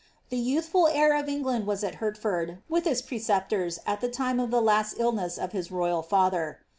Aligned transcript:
The 0.31 0.37
youthful 0.39 0.87
heir 0.87 1.15
of 1.15 1.29
England 1.29 1.67
was 1.67 1.83
at 1.83 2.01
Hertford, 2.01 2.57
with 2.67 2.85
his 2.85 3.03
pre 3.03 3.19
ceptors, 3.19 3.77
at 3.85 4.01
the 4.01 4.09
time 4.09 4.39
of 4.39 4.49
the 4.49 4.59
last 4.59 4.95
illness 4.97 5.37
of 5.37 5.51
his 5.51 5.69
royal 5.71 6.01
father. 6.01 6.61